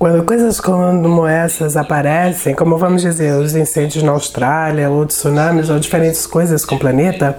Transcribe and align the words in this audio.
Quando 0.00 0.24
coisas 0.24 0.58
como 0.58 1.26
essas 1.26 1.76
aparecem, 1.76 2.54
como 2.54 2.78
vamos 2.78 3.02
dizer, 3.02 3.34
os 3.34 3.54
incêndios 3.54 4.02
na 4.02 4.12
Austrália, 4.12 4.88
ou 4.88 5.04
tsunamis, 5.04 5.68
ou 5.68 5.78
diferentes 5.78 6.26
coisas 6.26 6.64
com 6.64 6.76
o 6.76 6.78
planeta, 6.78 7.36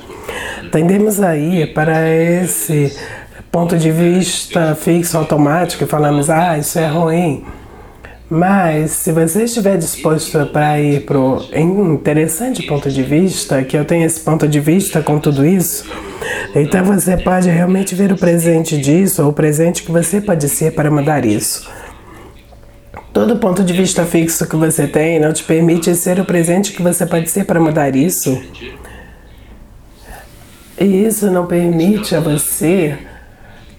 tendemos 0.72 1.20
a 1.20 1.36
ir 1.36 1.74
para 1.74 2.08
esse 2.08 2.96
ponto 3.52 3.76
de 3.76 3.90
vista 3.90 4.76
fixo, 4.76 5.18
automático, 5.18 5.84
e 5.84 5.88
falamos, 5.88 6.30
ah, 6.30 6.56
isso 6.56 6.78
é 6.78 6.86
ruim. 6.86 7.44
Mas 8.30 8.92
se 8.92 9.12
você 9.12 9.46
estiver 9.46 9.80
disposto 9.80 10.46
para 10.54 10.80
ir 10.80 11.04
para 11.04 11.18
o 11.18 11.44
interessante 11.56 12.62
ponto 12.62 12.92
de 12.92 13.02
vista, 13.02 13.64
que 13.64 13.76
eu 13.76 13.86
tenho 13.86 14.06
esse 14.06 14.20
ponto 14.20 14.48
de 14.48 14.60
vista 14.60 15.02
com 15.02 15.18
tudo 15.18 15.44
isso, 15.44 15.90
então 16.54 16.86
você 16.86 17.18
pode 17.18 17.50
realmente 17.50 17.96
ver 17.96 18.12
o 18.12 18.18
presente 18.18 18.78
disso, 18.78 19.24
ou 19.24 19.30
o 19.30 19.34
presente 19.34 19.82
que 19.82 19.92
você 19.92 20.22
pode 20.22 20.48
ser 20.48 20.76
para 20.76 20.92
mudar 20.92 21.26
isso. 21.26 21.81
Todo 23.22 23.36
ponto 23.36 23.64
de 23.64 23.72
vista 23.72 24.04
fixo 24.04 24.48
que 24.48 24.56
você 24.56 24.88
tem 24.88 25.20
não 25.20 25.32
te 25.32 25.44
permite 25.44 25.94
ser 25.94 26.20
o 26.20 26.26
presente 26.26 26.72
que 26.72 26.82
você 26.82 27.06
pode 27.06 27.30
ser 27.30 27.46
para 27.46 27.60
mudar 27.60 27.96
isso. 27.96 28.42
E 30.80 31.06
isso 31.06 31.30
não 31.30 31.46
permite 31.46 32.16
a 32.16 32.20
você 32.20 32.98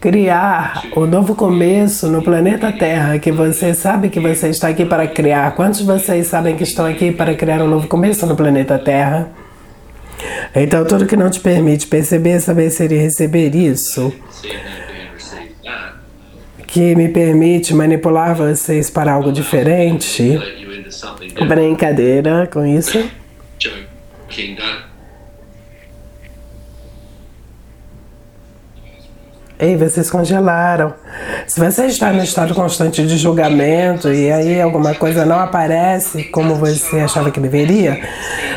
criar 0.00 0.84
o 0.94 1.06
novo 1.06 1.34
começo 1.34 2.06
no 2.06 2.22
planeta 2.22 2.70
Terra, 2.70 3.18
que 3.18 3.32
você 3.32 3.74
sabe 3.74 4.10
que 4.10 4.20
você 4.20 4.48
está 4.48 4.68
aqui 4.68 4.84
para 4.84 5.08
criar. 5.08 5.56
Quantos 5.56 5.80
de 5.80 5.86
vocês 5.86 6.28
sabem 6.28 6.54
que 6.54 6.62
estão 6.62 6.86
aqui 6.86 7.10
para 7.10 7.34
criar 7.34 7.60
um 7.62 7.68
novo 7.68 7.88
começo 7.88 8.24
no 8.24 8.36
planeta 8.36 8.78
Terra? 8.78 9.28
Então, 10.54 10.84
tudo 10.84 11.04
que 11.04 11.16
não 11.16 11.28
te 11.28 11.40
permite 11.40 11.88
perceber, 11.88 12.38
saber 12.38 12.70
ser 12.70 12.92
e 12.92 12.96
receber 12.96 13.56
isso 13.56 14.12
que 16.72 16.96
me 16.96 17.06
permite 17.06 17.74
manipular 17.74 18.34
vocês 18.34 18.88
para 18.88 19.12
algo 19.12 19.30
diferente. 19.30 20.38
Brincadeira 21.46 22.48
com 22.50 22.64
isso. 22.64 22.98
Ei, 29.58 29.76
vocês 29.76 30.10
congelaram. 30.10 30.94
Se 31.46 31.60
você 31.60 31.84
está 31.84 32.10
no 32.10 32.24
estado 32.24 32.54
constante 32.54 33.06
de 33.06 33.18
julgamento 33.18 34.10
e 34.10 34.32
aí 34.32 34.58
alguma 34.58 34.94
coisa 34.94 35.26
não 35.26 35.40
aparece 35.40 36.24
como 36.24 36.54
você 36.54 37.00
achava 37.00 37.30
que 37.30 37.38
deveria, 37.38 38.00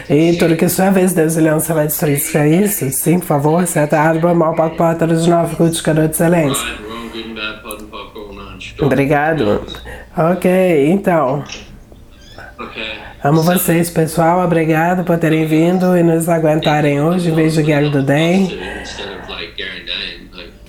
e 0.09 0.37
tudo 0.37 0.55
que 0.55 0.69
sua 0.69 0.89
vez 0.89 1.11
Deus 1.11 1.35
você 1.35 1.73
vai 1.73 1.85
destruir 1.85 2.63
isso, 2.63 2.89
sim, 2.91 3.19
por 3.19 3.25
favor, 3.25 3.67
seta 3.67 3.99
árvore, 3.99 4.33
mal, 4.33 4.55
paco, 4.55 4.77
pátaro 4.77 5.17
de 5.17 5.29
nove, 5.29 5.57
cultos, 5.57 5.81
de 5.81 6.05
excelência. 6.05 6.84
Obrigado. 8.81 9.61
Ok, 10.17 10.91
então. 10.91 11.43
Amo 13.23 13.41
vocês, 13.41 13.89
pessoal. 13.89 14.45
Obrigado 14.45 15.03
por 15.03 15.17
terem 15.17 15.45
vindo 15.45 15.97
e 15.97 16.03
nos 16.03 16.29
aguentarem 16.29 17.01
hoje 17.01 17.31
vez 17.31 17.55
do 17.55 17.63
Guiar 17.63 17.89
do 17.89 18.03
Den. 18.03 18.57